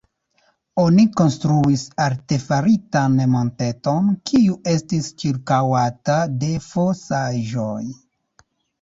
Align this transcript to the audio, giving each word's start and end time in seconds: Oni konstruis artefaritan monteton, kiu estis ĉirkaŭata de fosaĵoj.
Oni 0.83 1.03
konstruis 1.19 1.83
artefaritan 2.05 3.21
monteton, 3.35 4.09
kiu 4.33 4.59
estis 4.75 5.13
ĉirkaŭata 5.23 6.21
de 6.45 6.53
fosaĵoj. 6.75 7.81